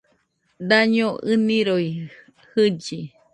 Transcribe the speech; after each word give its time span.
Daño 0.69 1.07
ɨnɨroi 1.31 1.91
jɨlli 2.51 2.99